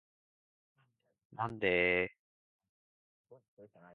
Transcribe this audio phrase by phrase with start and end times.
[1.33, 3.81] なんでーーー